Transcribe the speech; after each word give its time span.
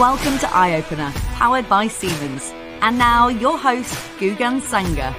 Welcome 0.00 0.38
to 0.38 0.48
Eye 0.56 0.76
Opener, 0.76 1.12
powered 1.34 1.68
by 1.68 1.86
Siemens. 1.86 2.54
And 2.80 2.96
now, 2.96 3.28
your 3.28 3.58
host, 3.58 3.92
Gugan 4.18 4.62
Sanger. 4.62 5.14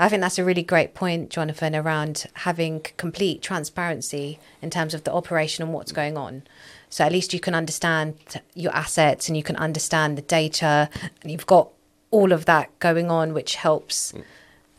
I 0.00 0.08
think 0.08 0.20
that's 0.20 0.36
a 0.36 0.44
really 0.44 0.64
great 0.64 0.92
point, 0.92 1.30
Johnathan, 1.30 1.80
around 1.80 2.26
having 2.34 2.80
complete 2.96 3.40
transparency 3.40 4.40
in 4.60 4.68
terms 4.68 4.94
of 4.94 5.04
the 5.04 5.12
operation 5.12 5.62
and 5.62 5.72
what's 5.72 5.92
going 5.92 6.16
on. 6.16 6.42
So 6.90 7.04
at 7.04 7.12
least 7.12 7.32
you 7.32 7.38
can 7.38 7.54
understand 7.54 8.16
your 8.54 8.74
assets 8.74 9.28
and 9.28 9.36
you 9.36 9.44
can 9.44 9.54
understand 9.54 10.18
the 10.18 10.22
data, 10.22 10.90
and 11.22 11.30
you've 11.30 11.46
got 11.46 11.68
all 12.10 12.32
of 12.32 12.46
that 12.46 12.76
going 12.80 13.12
on, 13.12 13.32
which 13.32 13.54
helps 13.54 14.12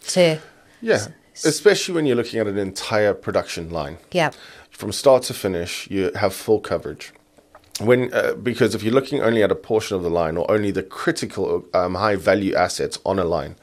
to. 0.07 0.39
Yeah, 0.81 1.07
especially 1.45 1.95
when 1.95 2.05
you're 2.05 2.17
looking 2.17 2.41
at 2.41 2.47
an 2.47 2.57
entire 2.57 3.13
production 3.13 3.70
line. 3.70 3.97
Yeah. 4.11 4.31
From 4.71 4.91
start 4.91 5.23
to 5.23 5.33
finish, 5.33 5.89
you 5.89 6.11
have 6.15 6.33
full 6.33 6.59
coverage. 6.59 7.13
When 7.79 8.13
uh, 8.13 8.33
because 8.33 8.75
if 8.75 8.83
you're 8.83 8.93
looking 8.93 9.21
only 9.21 9.41
at 9.41 9.51
a 9.51 9.55
portion 9.55 9.97
of 9.97 10.04
the 10.04 10.09
line 10.09 10.37
or 10.37 10.50
only 10.50 10.71
the 10.71 10.83
critical 10.83 11.65
um, 11.73 11.95
high 11.95 12.15
value 12.15 12.54
assets 12.54 13.00
on 13.04 13.18
a 13.18 13.23
line, 13.23 13.55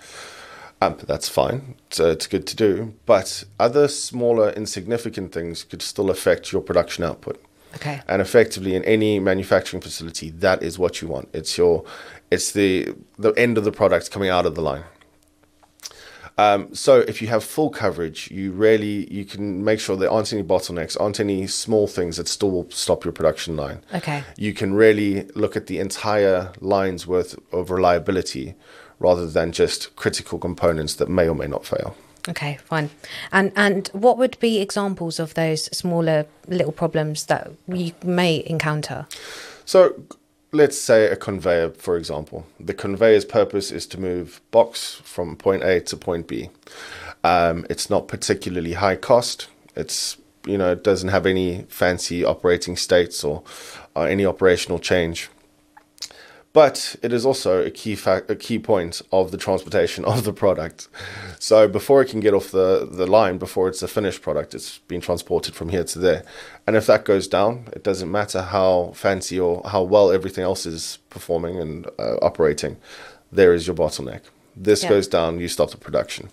um, 0.81 0.97
that's 1.07 1.29
fine. 1.29 1.77
It's, 1.87 2.01
uh, 2.01 2.09
it's 2.09 2.27
good 2.27 2.47
to 2.49 2.57
do. 2.57 2.95
But 3.07 3.45
other 3.59 3.87
smaller, 3.87 4.51
insignificant 4.51 5.33
things 5.33 5.63
could 5.63 5.83
still 5.83 6.11
affect 6.11 6.53
your 6.53 6.63
production 6.63 7.05
output. 7.05 7.41
Okay. 7.77 8.01
And 8.09 8.21
effectively, 8.21 8.75
in 8.75 8.85
any 8.85 9.21
manufacturing 9.21 9.81
facility, 9.81 10.31
that 10.31 10.63
is 10.63 10.79
what 10.79 11.01
you 11.01 11.07
want. 11.07 11.29
It's 11.33 11.57
your, 11.57 11.85
it's 12.31 12.51
the 12.53 12.95
the 13.17 13.33
end 13.33 13.59
of 13.59 13.65
the 13.65 13.73
product 13.73 14.11
coming 14.11 14.29
out 14.29 14.45
of 14.45 14.55
the 14.57 14.63
line. 14.63 14.85
Um, 16.41 16.75
so 16.75 17.01
if 17.01 17.21
you 17.21 17.29
have 17.29 17.45
full 17.45 17.69
coverage, 17.69 18.31
you 18.31 18.53
really 18.53 19.13
you 19.13 19.27
can 19.27 19.63
make 19.63 19.79
sure 19.79 19.95
there 19.95 20.11
aren't 20.11 20.33
any 20.33 20.43
bottlenecks, 20.43 20.99
aren't 20.99 21.21
any 21.21 21.47
small 21.47 21.87
things 21.87 22.17
that 22.17 22.29
still 22.29 22.51
will 22.51 22.71
stop 22.71 23.05
your 23.05 23.13
production 23.13 23.57
line. 23.57 23.83
Okay. 23.93 24.25
You 24.39 24.55
can 24.55 24.73
really 24.73 25.25
look 25.35 25.55
at 25.55 25.67
the 25.67 25.79
entire 25.79 26.53
line's 26.61 27.07
worth 27.07 27.39
of 27.53 27.71
reliability 27.71 28.55
rather 28.99 29.27
than 29.27 29.53
just 29.53 29.95
critical 29.97 30.39
components 30.39 30.95
that 30.95 31.11
may 31.11 31.29
or 31.29 31.35
may 31.35 31.47
not 31.47 31.67
fail. 31.67 31.95
Okay, 32.27 32.59
fine. 32.65 32.89
And 33.33 33.53
and 33.55 33.89
what 33.93 34.17
would 34.17 34.39
be 34.41 34.63
examples 34.63 35.21
of 35.21 35.35
those 35.35 35.65
smaller 35.77 36.25
little 36.49 36.73
problems 36.73 37.27
that 37.27 37.51
you 37.69 37.93
may 38.03 38.43
encounter? 38.47 39.07
So 39.67 39.95
let's 40.53 40.79
say 40.79 41.07
a 41.07 41.17
conveyor, 41.17 41.71
for 41.71 41.97
example. 41.97 42.47
The 42.59 42.75
conveyor's 42.75 43.25
purpose 43.25 43.71
is 43.71 43.87
to 43.89 44.01
move 44.01 44.41
box 44.51 45.01
from 45.05 45.37
point 45.37 45.63
A 45.63 45.81
to 45.81 45.97
point 45.97 46.27
B. 46.27 46.51
Um, 47.23 47.67
it's 47.71 47.91
not 47.91 48.09
particularly 48.09 48.75
high 48.75 48.97
cost. 48.97 49.49
It's 49.77 50.17
you 50.47 50.57
know 50.57 50.73
it 50.73 50.83
doesn't 50.83 51.11
have 51.11 51.27
any 51.27 51.63
fancy 51.69 52.25
operating 52.25 52.77
states 52.77 53.23
or, 53.23 53.43
or 53.95 54.09
any 54.09 54.25
operational 54.25 54.79
change 54.79 55.29
but 56.53 56.97
it 57.03 57.13
is 57.13 57.25
also 57.25 57.65
a 57.65 57.71
key 57.71 57.95
fact, 57.95 58.31
a 58.31 58.37
key 58.37 58.59
point 58.59 59.03
of 59.13 59.31
the 59.31 59.37
transportation 59.37 60.05
of 60.13 60.25
the 60.25 60.33
product. 60.33 60.89
So 61.39 61.69
before 61.69 62.03
it 62.03 62.09
can 62.09 62.21
get 62.21 62.35
off 62.35 62.51
the, 62.51 62.89
the 62.91 63.07
line, 63.07 63.39
before 63.39 63.69
it's 63.69 63.83
a 63.83 63.89
finished 63.89 64.23
product, 64.23 64.55
it's 64.55 64.79
being 64.79 65.01
transported 65.01 65.55
from 65.55 65.69
here 65.69 65.85
to 65.85 65.99
there. 65.99 66.25
And 66.67 66.77
if 66.77 66.87
that 66.87 67.05
goes 67.05 67.29
down, 67.29 67.69
it 67.73 67.85
doesn't 67.85 68.11
matter 68.11 68.43
how 68.43 68.93
fancy 68.95 69.39
or 69.39 69.63
how 69.67 69.83
well 69.83 70.11
everything 70.11 70.45
else 70.45 70.67
is 70.67 70.99
performing 71.09 71.59
and 71.59 71.87
uh, 71.99 72.17
operating. 72.23 72.77
There 73.33 73.55
is 73.55 73.67
your 73.67 73.77
bottleneck. 73.77 74.23
This 74.57 74.85
goes 74.85 75.07
down, 75.07 75.39
you 75.39 75.49
stop 75.49 75.71
the 75.71 75.77
production. 75.77 76.31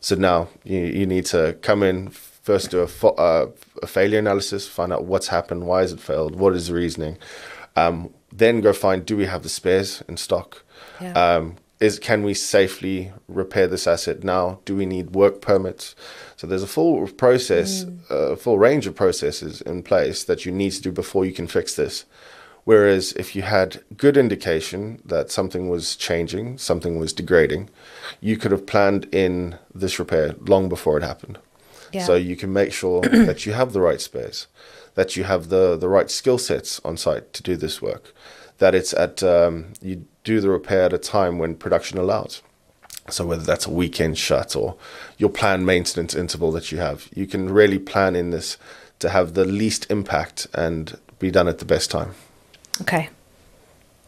So 0.00 0.14
now 0.14 0.48
you, 0.62 0.78
you 0.78 1.06
need 1.06 1.24
to 1.26 1.56
come 1.62 1.82
in 1.82 2.10
first 2.44 2.70
do 2.70 2.82
a, 2.82 3.06
uh, 3.06 3.50
a 3.82 3.86
failure 3.86 4.18
analysis, 4.18 4.68
find 4.68 4.92
out 4.92 5.06
what's 5.06 5.28
happened, 5.28 5.66
why 5.66 5.80
has 5.80 5.92
it 5.92 6.00
failed, 6.00 6.36
what 6.36 6.54
is 6.54 6.68
the 6.68 6.74
reasoning. 6.74 7.16
Um, 7.74 8.12
then 8.34 8.60
go 8.60 8.72
find 8.72 9.06
do 9.06 9.16
we 9.16 9.26
have 9.26 9.42
the 9.42 9.48
spares 9.48 10.02
in 10.08 10.16
stock? 10.16 10.64
Yeah. 11.00 11.12
Um, 11.12 11.56
is 11.80 11.98
can 11.98 12.22
we 12.22 12.34
safely 12.34 13.12
repair 13.28 13.66
this 13.66 13.86
asset 13.86 14.24
now? 14.24 14.60
Do 14.64 14.76
we 14.76 14.86
need 14.86 15.14
work 15.14 15.40
permits? 15.40 15.94
So 16.36 16.46
there's 16.46 16.62
a 16.62 16.68
full 16.68 17.06
process, 17.08 17.84
a 18.08 18.36
full 18.36 18.58
range 18.58 18.86
of 18.86 18.94
processes 18.94 19.60
in 19.60 19.82
place 19.82 20.24
that 20.24 20.46
you 20.46 20.52
need 20.52 20.70
to 20.72 20.82
do 20.82 20.92
before 20.92 21.24
you 21.24 21.32
can 21.32 21.46
fix 21.46 21.74
this. 21.74 22.04
Whereas 22.64 23.12
if 23.12 23.36
you 23.36 23.42
had 23.42 23.82
good 23.96 24.16
indication 24.16 25.02
that 25.04 25.30
something 25.30 25.68
was 25.68 25.96
changing, 25.96 26.58
something 26.58 26.98
was 26.98 27.12
degrading, 27.12 27.68
you 28.20 28.38
could 28.38 28.52
have 28.52 28.66
planned 28.66 29.04
in 29.14 29.58
this 29.74 29.98
repair 29.98 30.34
long 30.40 30.68
before 30.68 30.96
it 30.96 31.02
happened. 31.02 31.38
Yeah. 31.92 32.04
So 32.04 32.14
you 32.14 32.36
can 32.36 32.52
make 32.52 32.72
sure 32.72 33.02
that 33.02 33.44
you 33.44 33.52
have 33.52 33.72
the 33.72 33.80
right 33.80 34.00
spares, 34.00 34.46
that 34.94 35.16
you 35.16 35.24
have 35.24 35.48
the, 35.48 35.76
the 35.76 35.88
right 35.88 36.10
skill 36.10 36.38
sets 36.38 36.80
on 36.84 36.96
site 36.96 37.32
to 37.32 37.42
do 37.42 37.56
this 37.56 37.82
work, 37.82 38.14
that 38.58 38.74
it's 38.74 38.92
at 38.94 39.22
um, 39.22 39.72
you 39.80 40.04
do 40.22 40.40
the 40.40 40.48
repair 40.48 40.84
at 40.84 40.92
a 40.92 40.98
time 40.98 41.38
when 41.38 41.54
production 41.54 41.98
allows. 41.98 42.42
So 43.10 43.26
whether 43.26 43.42
that's 43.42 43.66
a 43.66 43.70
weekend 43.70 44.16
shut 44.16 44.56
or 44.56 44.76
your 45.18 45.28
planned 45.28 45.66
maintenance 45.66 46.14
interval 46.14 46.50
that 46.52 46.72
you 46.72 46.78
have, 46.78 47.08
you 47.14 47.26
can 47.26 47.50
really 47.50 47.78
plan 47.78 48.16
in 48.16 48.30
this 48.30 48.56
to 49.00 49.10
have 49.10 49.34
the 49.34 49.44
least 49.44 49.90
impact 49.90 50.46
and 50.54 50.98
be 51.18 51.30
done 51.30 51.48
at 51.48 51.58
the 51.58 51.66
best 51.66 51.90
time. 51.90 52.14
Okay, 52.80 53.10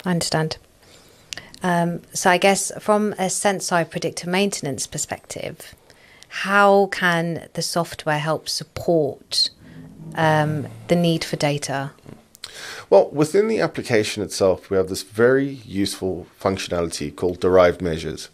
I 0.04 0.10
understand. 0.10 0.56
Um, 1.62 2.02
so 2.12 2.30
I 2.30 2.38
guess 2.38 2.72
from 2.80 3.12
a 3.14 3.26
Senseye 3.26 3.90
predictive 3.90 4.28
maintenance 4.28 4.86
perspective, 4.86 5.74
how 6.28 6.86
can 6.86 7.48
the 7.54 7.62
software 7.62 8.18
help 8.18 8.48
support 8.48 9.50
um, 10.16 10.66
the 10.88 10.96
need 10.96 11.24
for 11.24 11.36
data? 11.36 11.92
Well, 12.88 13.10
within 13.10 13.48
the 13.48 13.60
application 13.60 14.22
itself, 14.22 14.70
we 14.70 14.76
have 14.76 14.88
this 14.88 15.02
very 15.02 15.60
useful 15.64 16.26
functionality 16.40 17.14
called 17.14 17.40
derived 17.40 17.82
measures. 17.82 18.30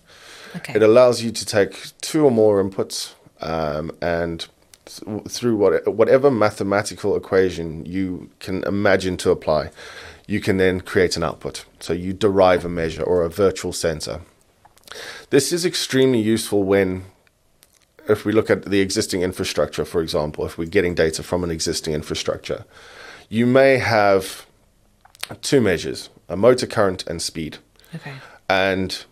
Okay. 0.56 0.74
It 0.74 0.82
allows 0.82 1.22
you 1.22 1.30
to 1.30 1.46
take 1.46 1.98
two 2.00 2.24
or 2.24 2.30
more 2.30 2.62
inputs 2.62 3.14
um, 3.40 3.90
and 4.00 4.46
th- 4.84 5.26
through 5.28 5.56
what, 5.56 5.88
whatever 5.94 6.30
mathematical 6.30 7.16
equation 7.16 7.86
you 7.86 8.30
can 8.38 8.62
imagine 8.64 9.16
to 9.18 9.30
apply, 9.30 9.70
you 10.26 10.40
can 10.40 10.58
then 10.58 10.80
create 10.80 11.16
an 11.16 11.24
output. 11.24 11.64
So 11.80 11.92
you 11.92 12.12
derive 12.12 12.64
a 12.64 12.68
measure 12.68 13.02
or 13.02 13.22
a 13.22 13.30
virtual 13.30 13.72
sensor. 13.72 14.20
This 15.30 15.52
is 15.52 15.64
extremely 15.64 16.20
useful 16.20 16.62
when, 16.62 17.04
if 18.08 18.24
we 18.24 18.32
look 18.32 18.50
at 18.50 18.64
the 18.64 18.80
existing 18.80 19.22
infrastructure, 19.22 19.84
for 19.84 20.00
example, 20.00 20.44
if 20.44 20.58
we're 20.58 20.68
getting 20.68 20.94
data 20.94 21.22
from 21.22 21.44
an 21.44 21.50
existing 21.50 21.94
infrastructure, 21.94 22.64
you 23.28 23.46
may 23.46 23.78
have 23.78 24.46
two 25.40 25.60
measures 25.60 26.10
a 26.28 26.36
motor 26.36 26.66
current 26.66 27.06
and 27.06 27.20
speed. 27.20 27.58
Okay. 27.94 28.14
And 28.48 29.04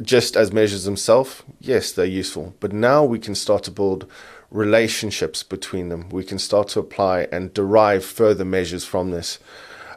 just 0.00 0.36
as 0.36 0.52
measures 0.52 0.84
themselves, 0.84 1.42
yes, 1.60 1.92
they're 1.92 2.06
useful. 2.06 2.54
But 2.60 2.72
now 2.72 3.04
we 3.04 3.18
can 3.18 3.34
start 3.34 3.62
to 3.64 3.70
build 3.70 4.06
relationships 4.50 5.42
between 5.42 5.88
them. 5.88 6.08
We 6.08 6.24
can 6.24 6.38
start 6.38 6.68
to 6.68 6.80
apply 6.80 7.28
and 7.30 7.52
derive 7.52 8.04
further 8.04 8.44
measures 8.44 8.84
from 8.84 9.10
this. 9.10 9.38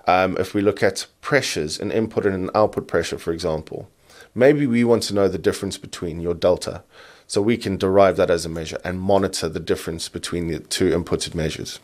Um, 0.08 0.36
if 0.38 0.54
we 0.54 0.62
look 0.62 0.84
at 0.84 1.06
pressures, 1.22 1.80
an 1.80 1.92
input 1.92 2.26
and 2.26 2.36
an 2.36 2.50
output 2.56 2.88
pressure, 2.88 3.18
for 3.18 3.32
example, 3.32 3.90
maybe 4.34 4.66
we 4.68 4.84
want 4.84 5.04
to 5.04 5.14
know 5.14 5.28
the 5.28 5.38
difference 5.38 5.78
between 5.78 6.20
your 6.20 6.34
delta. 6.34 6.84
So 7.28 7.42
we 7.42 7.58
can 7.58 7.78
derive 7.78 8.18
that 8.18 8.30
as 8.30 8.46
a 8.46 8.50
measure 8.50 8.78
and 8.84 9.00
monitor 9.00 9.48
the 9.48 9.60
difference 9.60 10.10
between 10.10 10.48
the 10.48 10.60
two 10.60 10.92
inputted 10.92 11.34
measures. 11.34 11.80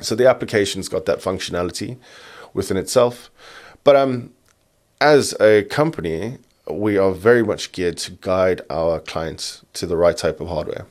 So 0.00 0.14
the 0.14 0.28
application's 0.28 0.88
got 0.88 1.06
that 1.06 1.20
functionality 1.20 1.98
within 2.52 2.76
itself. 2.76 3.30
But 3.84 3.94
um, 3.94 4.32
as 5.00 5.34
a 5.40 5.62
company, 5.64 6.38
we 6.68 6.98
are 6.98 7.12
very 7.12 7.44
much 7.44 7.72
geared 7.72 7.98
to 7.98 8.12
guide 8.12 8.62
our 8.70 8.98
clients 8.98 9.62
to 9.74 9.86
the 9.86 9.96
right 9.96 10.16
type 10.16 10.40
of 10.40 10.48
hardware. 10.48 10.86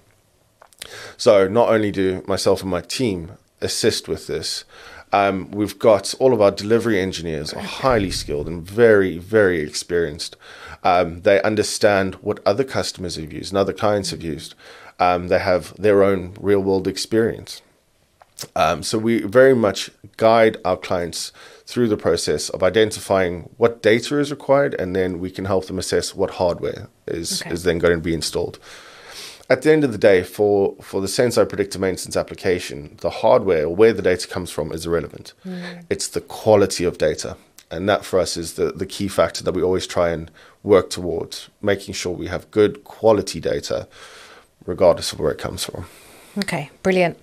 So 1.18 1.48
not 1.48 1.70
only 1.70 1.92
do 1.92 2.24
myself 2.28 2.62
and 2.62 2.72
my 2.72 2.82
team 2.82 3.34
assist 3.62 4.08
with 4.08 4.28
this, 4.28 4.66
um, 5.14 5.50
we've 5.52 5.78
got 5.80 6.14
all 6.20 6.34
of 6.34 6.42
our 6.42 6.52
delivery 6.52 7.00
engineers 7.00 7.54
are 7.54 7.62
highly 7.62 8.12
skilled 8.12 8.48
and 8.48 8.62
very, 8.64 9.20
very 9.20 9.62
experienced. 9.62 10.36
Um, 10.84 11.22
they 11.22 11.42
understand 11.44 12.16
what 12.16 12.40
other 12.46 12.64
customers 12.64 13.16
have 13.16 13.32
used 13.32 13.52
and 13.54 13.58
other 13.58 13.74
clients 13.74 14.10
have 14.10 14.24
used. 14.24 14.56
Um, 15.00 15.28
they 15.28 15.40
have 15.40 15.74
their 15.76 16.04
own 16.04 16.36
real 16.40 16.60
world 16.62 16.88
experience. 16.88 17.62
Um, 18.56 18.84
so 18.84 18.98
we 18.98 19.22
very 19.22 19.56
much 19.56 19.90
guide 20.18 20.58
our 20.66 20.76
clients 20.76 21.32
through 21.66 21.88
the 21.88 21.98
process 21.98 22.50
of 22.50 22.62
identifying 22.64 23.50
what 23.58 23.82
data 23.82 24.20
is 24.20 24.32
required, 24.32 24.74
and 24.76 24.96
then 24.96 25.20
we 25.20 25.32
can 25.32 25.46
help 25.46 25.68
them 25.68 25.80
assess 25.80 26.14
what 26.14 26.32
hardware 26.32 26.90
is 27.08 27.42
Okay. 27.42 27.52
is 27.52 27.64
then 27.64 27.80
going 27.80 27.96
to 27.96 28.02
be 28.02 28.14
installed. 28.14 28.60
At 29.50 29.62
the 29.62 29.72
end 29.72 29.84
of 29.84 29.92
the 29.92 29.98
day, 29.98 30.24
for 30.24 30.76
for 30.82 31.02
the 31.02 31.08
Senseye 31.08 31.48
predictive 31.48 31.82
maintenance 31.82 32.16
application, 32.16 32.98
the 33.02 33.10
hardware 33.10 33.66
or 33.66 33.76
where 33.76 33.94
the 33.94 34.02
data 34.02 34.28
comes 34.28 34.50
from 34.50 34.72
is 34.72 34.86
irrelevant. 34.86 35.34
Hmm. 35.44 35.82
It's 35.90 36.08
the 36.08 36.22
quality 36.22 36.86
of 36.86 36.98
data, 36.98 37.36
and 37.70 37.88
that 37.90 38.06
for 38.06 38.20
us 38.20 38.38
is 38.38 38.54
the 38.54 38.72
the 38.72 38.86
key 38.86 39.08
factor 39.08 39.44
that 39.44 39.54
we 39.54 39.62
always 39.62 39.86
try 39.86 40.10
and 40.10 40.32
work 40.64 40.90
towards, 40.90 41.50
making 41.62 41.94
sure 41.94 42.14
we 42.14 42.28
have 42.28 42.50
good 42.52 42.84
quality 42.86 43.40
data, 43.40 43.88
regardless 44.66 45.12
of 45.12 45.20
where 45.20 45.32
it 45.32 45.40
comes 45.40 45.66
from. 45.66 45.86
Okay, 46.38 46.70
brilliant. 46.82 47.18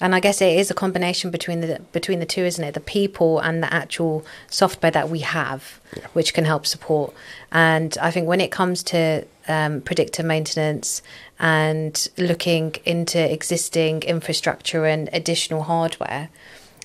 And 0.00 0.14
I 0.14 0.20
guess 0.20 0.42
it 0.42 0.58
is 0.58 0.70
a 0.70 0.74
combination 0.74 1.30
between 1.30 1.60
the 1.60 1.80
between 1.92 2.20
the 2.20 2.26
two, 2.26 2.42
isn't 2.42 2.62
it? 2.62 2.74
The 2.74 2.80
people 2.80 3.38
and 3.38 3.62
the 3.62 3.72
actual 3.72 4.26
software 4.50 4.90
that 4.92 5.08
we 5.08 5.20
have, 5.20 5.80
which 6.12 6.34
can 6.34 6.44
help 6.44 6.66
support. 6.66 7.14
And 7.50 7.96
I 8.00 8.10
think 8.10 8.26
when 8.26 8.40
it 8.40 8.50
comes 8.50 8.82
to 8.84 9.26
um, 9.48 9.80
predictive 9.80 10.24
maintenance 10.24 11.02
and 11.38 12.08
looking 12.16 12.76
into 12.84 13.18
existing 13.32 14.02
infrastructure 14.02 14.84
and 14.84 15.08
additional 15.12 15.64
hardware, 15.64 16.28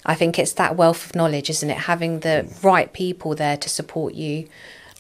I 0.06 0.16
think 0.16 0.40
it's 0.40 0.54
that 0.54 0.76
wealth 0.76 1.06
of 1.08 1.16
knowledge, 1.16 1.50
isn't 1.50 1.70
it? 1.70 1.78
Having 1.78 2.22
the 2.22 2.52
right 2.64 2.92
people 2.92 3.36
there 3.36 3.58
to 3.58 3.70
support 3.70 4.14
you, 4.14 4.48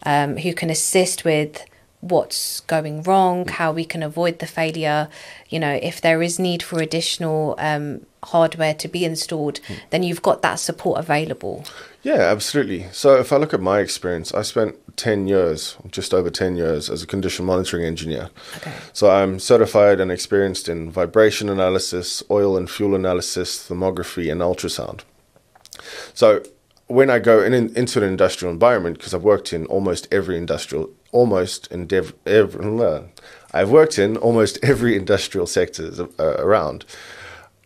um, 0.05 0.37
who 0.37 0.53
can 0.53 0.69
assist 0.69 1.25
with 1.25 1.65
what's 2.01 2.59
going 2.61 3.03
wrong, 3.03 3.47
how 3.47 3.71
we 3.71 3.85
can 3.85 4.03
avoid 4.03 4.39
the 4.39 4.47
failure. 4.47 5.07
You 5.49 5.59
know, 5.59 5.79
if 5.81 6.01
there 6.01 6.21
is 6.21 6.39
need 6.39 6.61
for 6.61 6.81
additional 6.81 7.55
um, 7.57 8.05
hardware 8.23 8.73
to 8.73 8.87
be 8.87 9.05
installed, 9.05 9.59
then 9.91 10.03
you've 10.03 10.21
got 10.21 10.41
that 10.41 10.55
support 10.55 10.99
available. 10.99 11.63
Yeah, 12.03 12.21
absolutely. 12.21 12.87
So 12.91 13.17
if 13.17 13.31
I 13.31 13.37
look 13.37 13.53
at 13.53 13.61
my 13.61 13.79
experience, 13.79 14.33
I 14.33 14.41
spent 14.41 14.75
10 14.97 15.27
years, 15.27 15.77
just 15.91 16.13
over 16.13 16.31
10 16.31 16.55
years, 16.55 16.89
as 16.89 17.03
a 17.03 17.07
condition 17.07 17.45
monitoring 17.45 17.85
engineer. 17.85 18.29
Okay. 18.57 18.73
So 18.93 19.09
I'm 19.11 19.39
certified 19.39 19.99
and 19.99 20.11
experienced 20.11 20.67
in 20.67 20.91
vibration 20.91 21.49
analysis, 21.49 22.23
oil 22.31 22.57
and 22.57 22.69
fuel 22.69 22.95
analysis, 22.95 23.69
thermography, 23.69 24.31
and 24.31 24.41
ultrasound. 24.41 25.01
So 26.13 26.43
when 26.91 27.09
I 27.09 27.19
go 27.19 27.41
in, 27.41 27.53
into 27.53 27.99
an 27.99 28.05
industrial 28.05 28.53
environment, 28.53 28.97
because 28.97 29.13
I've 29.13 29.23
worked 29.23 29.53
in 29.53 29.65
almost 29.67 30.07
every 30.11 30.37
industrial, 30.37 30.89
almost 31.11 31.67
in 31.71 31.87
dev, 31.87 32.13
every, 32.25 32.63
I've 33.53 33.69
worked 33.69 33.97
in 33.97 34.17
almost 34.17 34.59
every 34.63 34.95
industrial 34.95 35.47
sector 35.47 36.07
uh, 36.19 36.35
around. 36.37 36.85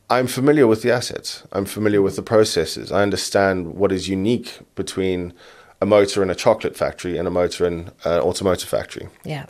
I'm 0.10 0.28
familiar 0.28 0.68
with 0.68 0.84
the 0.84 0.92
assets. 0.92 1.44
I'm 1.52 1.66
familiar 1.66 2.02
with 2.02 2.16
the 2.16 2.22
processes. 2.22 2.92
I 2.92 3.02
understand 3.02 3.74
what 3.74 3.92
is 3.92 4.08
unique 4.08 4.60
between 4.76 5.34
a 5.82 5.86
motor 5.86 6.22
in 6.22 6.30
a 6.30 6.36
chocolate 6.36 6.78
factory 6.78 7.18
and 7.18 7.28
a 7.28 7.32
motor 7.32 7.66
in 7.66 7.92
an 8.06 8.22
automotive 8.22 8.70
factory. 8.70 9.08
Yeah. 9.24 9.48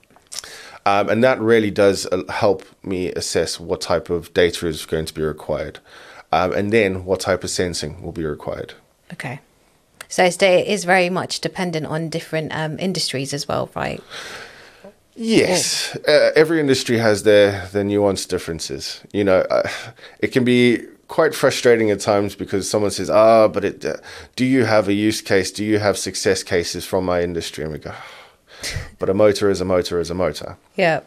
Um, 0.86 1.10
and 1.10 1.24
that 1.24 1.40
really 1.42 1.72
does 1.72 2.06
uh, 2.06 2.24
help 2.30 2.64
me 2.84 3.12
assess 3.14 3.60
what 3.60 3.82
type 3.82 4.10
of 4.10 4.34
data 4.34 4.68
is 4.68 4.86
going 4.86 5.06
to 5.06 5.14
be 5.14 5.22
required. 5.22 5.80
Um, 6.32 6.54
and 6.54 6.72
then 6.72 7.06
what 7.06 7.20
type 7.20 7.44
of 7.44 7.50
sensing 7.50 8.02
will 8.02 8.12
be 8.12 8.26
required. 8.26 8.74
Okay. 9.12 9.40
So 10.16 10.24
it 10.24 10.42
is 10.42 10.86
very 10.86 11.10
much 11.10 11.42
dependent 11.42 11.88
on 11.88 12.08
different 12.08 12.56
um, 12.56 12.80
industries 12.80 13.34
as 13.34 13.50
well, 13.50 13.70
right? 13.76 14.02
Yes, 15.14 15.94
uh, 16.08 16.32
every 16.38 16.62
industry 16.62 17.00
has 17.00 17.24
their 17.24 17.68
their 17.74 17.84
nuanced 17.84 18.30
differences. 18.30 19.02
You 19.12 19.26
know, 19.26 19.40
uh, 19.52 19.70
it 20.20 20.28
can 20.32 20.46
be 20.46 20.86
quite 21.10 21.36
frustrating 21.36 21.92
at 21.92 22.00
times 22.00 22.34
because 22.34 22.70
someone 22.70 22.92
says, 22.92 23.10
"Ah, 23.10 23.50
but 23.50 23.66
it, 23.66 23.84
uh, 23.84 23.98
do 24.38 24.46
you 24.46 24.64
have 24.64 24.88
a 24.88 24.94
use 24.94 25.22
case? 25.22 25.52
Do 25.52 25.66
you 25.66 25.80
have 25.80 25.98
success 25.98 26.44
cases 26.44 26.86
from 26.86 27.04
my 27.04 27.22
industry?" 27.22 27.66
And 27.66 27.74
we 27.74 27.80
go, 27.80 27.94
"But 29.00 29.10
a 29.10 29.14
motor 29.14 29.50
is 29.50 29.62
a 29.62 29.66
motor 29.66 30.00
is 30.00 30.10
a 30.10 30.14
motor." 30.14 30.58
Yeah. 30.76 31.02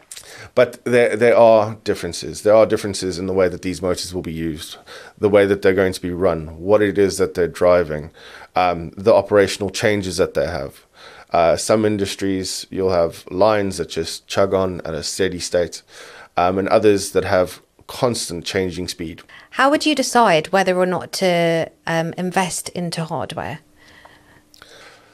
But 0.55 0.83
there 0.85 1.15
there 1.15 1.37
are 1.37 1.77
differences. 1.83 2.41
There 2.41 2.55
are 2.55 2.65
differences 2.65 3.17
in 3.19 3.27
the 3.27 3.33
way 3.33 3.49
that 3.49 3.61
these 3.61 3.81
motors 3.81 4.13
will 4.13 4.21
be 4.21 4.33
used, 4.33 4.77
the 5.17 5.29
way 5.29 5.45
that 5.45 5.61
they're 5.61 5.73
going 5.73 5.93
to 5.93 6.01
be 6.01 6.11
run, 6.11 6.59
what 6.59 6.81
it 6.81 6.97
is 6.97 7.17
that 7.17 7.33
they're 7.33 7.47
driving, 7.47 8.11
um, 8.55 8.91
the 8.97 9.13
operational 9.13 9.69
changes 9.69 10.17
that 10.17 10.33
they 10.33 10.47
have. 10.47 10.85
Uh, 11.31 11.55
some 11.55 11.85
industries, 11.85 12.65
you'll 12.69 12.91
have 12.91 13.23
lines 13.29 13.77
that 13.77 13.89
just 13.89 14.27
chug 14.27 14.53
on 14.53 14.81
at 14.81 14.93
a 14.93 15.03
steady 15.03 15.39
state, 15.39 15.83
um, 16.37 16.57
and 16.57 16.67
others 16.69 17.11
that 17.11 17.25
have 17.25 17.61
constant 17.85 18.45
changing 18.45 18.87
speed. 18.87 19.21
How 19.51 19.69
would 19.69 19.85
you 19.85 19.95
decide 19.95 20.47
whether 20.47 20.77
or 20.77 20.85
not 20.85 21.11
to 21.13 21.69
um, 21.87 22.13
invest 22.17 22.69
into 22.69 23.03
hardware? 23.03 23.59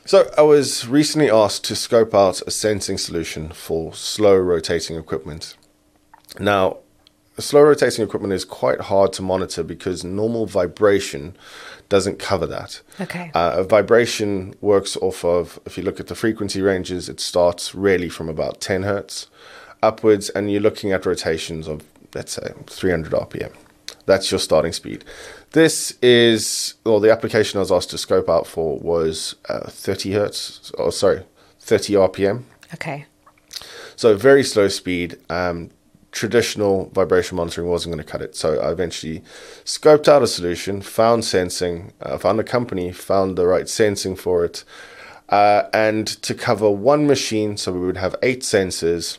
So, 0.08 0.30
I 0.38 0.44
was 0.44 0.88
recently 0.88 1.32
asked 1.32 1.64
to 1.66 1.76
scope 1.76 2.14
out 2.14 2.40
a 2.46 2.52
sensing 2.52 3.00
solution 3.00 3.50
for 3.50 3.92
slow 3.96 4.38
rotating 4.38 4.98
equipment. 4.98 5.58
Now, 6.40 6.78
slow 7.40 7.64
rotating 7.64 8.06
equipment 8.06 8.32
is 8.32 8.46
quite 8.46 8.82
hard 8.82 9.14
to 9.14 9.24
monitor 9.24 9.64
because 9.64 10.04
normal 10.04 10.46
vibration 10.46 11.36
doesn't 11.90 12.20
cover 12.20 12.46
that. 12.46 12.82
Okay. 13.02 13.32
Uh, 13.34 13.56
a 13.58 13.64
vibration 13.64 14.54
works 14.62 14.96
off 14.98 15.26
of, 15.26 15.60
if 15.66 15.76
you 15.76 15.84
look 15.84 16.00
at 16.00 16.06
the 16.06 16.16
frequency 16.16 16.62
ranges, 16.62 17.10
it 17.10 17.20
starts 17.20 17.74
really 17.74 18.10
from 18.10 18.30
about 18.30 18.62
10 18.62 18.84
hertz 18.84 19.28
upwards, 19.82 20.30
and 20.30 20.52
you're 20.52 20.62
looking 20.62 20.92
at 20.92 21.08
rotations 21.08 21.68
of, 21.68 21.84
let's 22.14 22.34
say, 22.34 22.54
300 22.68 23.12
RPM. 23.12 23.54
That's 24.06 24.32
your 24.32 24.40
starting 24.40 24.72
speed. 24.72 25.04
This 25.52 25.98
is, 26.02 26.76
well, 26.86 27.00
the 27.00 27.12
application 27.12 27.58
I 27.58 27.62
was 27.62 27.72
asked 27.72 27.90
to 27.92 27.98
scope 27.98 28.30
out 28.30 28.46
for 28.46 28.78
was 28.80 29.36
uh, 29.50 29.70
30 29.70 30.12
hertz, 30.14 30.72
or 30.78 30.92
sorry, 30.92 31.24
30 31.60 31.94
RPM. 31.94 32.44
Okay. 32.74 33.06
So 33.96 34.16
very 34.16 34.44
slow 34.44 34.68
speed. 34.68 35.18
Um, 35.30 35.72
traditional 36.12 36.90
vibration 36.94 37.38
monitoring 37.38 37.70
wasn't 37.70 37.94
going 37.94 38.04
to 38.04 38.10
cut 38.10 38.22
it. 38.22 38.36
So 38.36 38.60
I 38.60 38.72
eventually 38.72 39.22
scoped 39.64 40.08
out 40.08 40.24
a 40.24 40.28
solution, 40.28 40.82
found 40.82 41.26
sensing, 41.26 41.94
uh, 42.02 42.18
found 42.18 42.40
a 42.40 42.44
company, 42.44 42.92
found 42.92 43.38
the 43.38 43.46
right 43.46 43.70
sensing 43.70 44.16
for 44.16 44.44
it. 44.46 44.64
Uh, 45.30 45.64
and 45.74 46.08
to 46.08 46.34
cover 46.34 46.70
one 46.70 47.08
machine, 47.08 47.58
so 47.58 47.74
we 47.74 47.80
would 47.80 47.98
have 47.98 48.16
eight 48.24 48.42
sensors, 48.42 49.18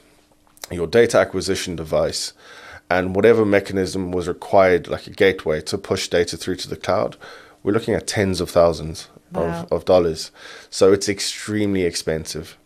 your 0.70 0.86
data 0.86 1.18
acquisition 1.18 1.76
device, 1.76 2.32
and 2.90 3.14
whatever 3.16 3.44
mechanism 3.44 4.12
was 4.12 4.28
required, 4.28 4.88
like 4.88 5.06
a 5.06 5.10
gateway 5.10 5.60
to 5.62 5.78
push 5.78 6.08
data 6.08 6.36
through 6.36 6.56
to 6.56 6.68
the 6.68 6.76
cloud, 6.76 7.16
we're 7.62 7.72
looking 7.72 7.94
at 7.94 8.06
tens 8.06 8.40
of 8.40 8.50
thousands 8.50 9.08
Wow. 9.32 9.62
of, 9.62 9.72
of 9.72 9.84
dollars. 9.84 10.30
So 10.70 10.92
it's 10.92 11.08
extremely 11.08 11.82
expensive. 11.82 12.56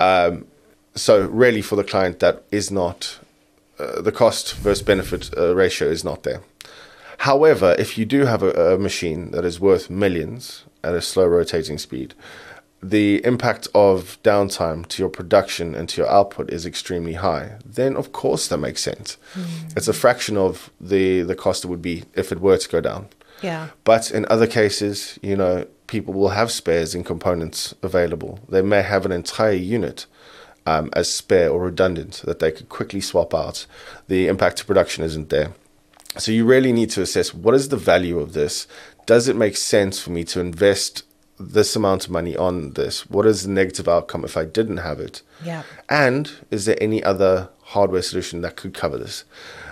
Um, 0.00 0.46
so 0.94 1.26
really, 1.26 1.60
for 1.62 1.76
the 1.76 1.84
client, 1.84 2.18
that 2.20 2.44
is 2.50 2.70
not 2.70 3.18
uh, 3.78 4.00
the 4.00 4.10
cost 4.12 4.54
versus 4.56 4.82
benefit 4.82 5.30
uh, 5.36 5.54
ratio 5.54 5.88
is 5.88 6.02
not 6.02 6.22
there. 6.22 6.40
However, 7.18 7.76
if 7.78 7.98
you 7.98 8.04
do 8.04 8.24
have 8.24 8.42
a, 8.42 8.74
a 8.74 8.78
machine 8.78 9.30
that 9.32 9.44
is 9.44 9.60
worth 9.60 9.90
millions 9.90 10.64
at 10.82 10.94
a 10.94 11.02
slow 11.02 11.26
rotating 11.26 11.78
speed, 11.78 12.14
the 12.82 13.24
impact 13.24 13.68
of 13.74 14.18
downtime 14.24 14.86
to 14.88 15.02
your 15.02 15.08
production 15.08 15.74
and 15.74 15.88
to 15.88 16.00
your 16.00 16.10
output 16.10 16.50
is 16.50 16.66
extremely 16.66 17.14
high, 17.14 17.58
then 17.64 17.96
of 17.96 18.12
course 18.12 18.48
that 18.48 18.58
makes 18.58 18.82
sense. 18.82 19.16
It's 19.76 19.88
a 19.88 19.92
fraction 19.92 20.36
of 20.36 20.70
the, 20.80 21.22
the 21.22 21.36
cost 21.36 21.64
it 21.64 21.68
would 21.68 21.82
be 21.82 22.04
if 22.14 22.32
it 22.32 22.40
were 22.40 22.58
to 22.58 22.68
go 22.68 22.80
down. 22.80 23.08
Yeah. 23.40 23.68
But 23.84 24.10
in 24.10 24.26
other 24.28 24.46
cases, 24.46 25.18
you 25.22 25.36
know, 25.36 25.66
people 25.86 26.12
will 26.14 26.30
have 26.30 26.50
spares 26.50 26.94
and 26.94 27.06
components 27.06 27.74
available. 27.82 28.40
They 28.48 28.62
may 28.62 28.82
have 28.82 29.06
an 29.06 29.12
entire 29.12 29.52
unit 29.52 30.06
um, 30.66 30.90
as 30.94 31.12
spare 31.12 31.50
or 31.50 31.60
redundant 31.60 32.22
that 32.24 32.40
they 32.40 32.50
could 32.50 32.68
quickly 32.68 33.00
swap 33.00 33.32
out. 33.32 33.66
The 34.08 34.26
impact 34.26 34.58
to 34.58 34.64
production 34.64 35.04
isn't 35.04 35.28
there. 35.28 35.52
So 36.18 36.32
you 36.32 36.44
really 36.44 36.72
need 36.72 36.90
to 36.90 37.02
assess 37.02 37.32
what 37.32 37.54
is 37.54 37.68
the 37.68 37.76
value 37.76 38.18
of 38.18 38.32
this? 38.32 38.66
Does 39.06 39.28
it 39.28 39.36
make 39.36 39.56
sense 39.56 40.00
for 40.00 40.10
me 40.10 40.24
to 40.24 40.40
invest 40.40 41.04
this 41.50 41.76
amount 41.76 42.04
of 42.04 42.10
money 42.10 42.36
on 42.36 42.72
this? 42.72 43.08
What 43.08 43.26
is 43.26 43.44
the 43.44 43.50
negative 43.50 43.88
outcome 43.88 44.24
if 44.24 44.36
I 44.36 44.44
didn't 44.44 44.78
have 44.78 45.00
it? 45.00 45.22
Yeah. 45.44 45.62
And 45.88 46.30
is 46.50 46.64
there 46.64 46.76
any 46.80 47.02
other 47.02 47.48
hardware 47.62 48.02
solution 48.02 48.40
that 48.42 48.56
could 48.56 48.74
cover 48.74 48.98
this? 48.98 49.24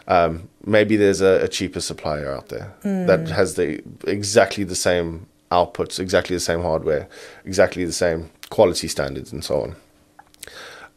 Um, 0.09 0.49
maybe 0.65 0.97
there's 0.97 1.21
a, 1.21 1.45
a 1.45 1.49
cheaper 1.49 1.81
supplier 1.81 2.33
out 2.33 2.49
there 2.49 2.75
that 2.83 3.29
has 3.29 3.55
the 3.55 3.81
exactly 4.07 4.65
the 4.65 4.75
same 4.75 5.27
outputs, 5.51 6.01
exactly 6.01 6.35
the 6.35 6.41
same 6.41 6.63
hardware, 6.63 7.09
exactly 7.45 7.85
the 7.85 7.93
same 7.93 8.31
quality 8.51 8.89
standards, 8.89 9.33
and 9.33 9.45
so 9.45 9.63
on. 9.63 9.77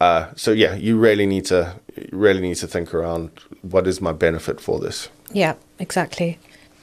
Uh, 0.00 0.32
so 0.34 0.50
yeah, 0.50 0.74
you 0.74 0.98
really 0.98 1.26
need 1.26 1.44
to 1.46 1.74
really 2.10 2.40
need 2.40 2.56
to 2.56 2.66
think 2.66 2.92
around 2.92 3.30
what 3.62 3.86
is 3.86 4.00
my 4.00 4.12
benefit 4.12 4.60
for 4.60 4.80
this. 4.80 5.08
Yeah, 5.32 5.54
exactly. 5.78 6.38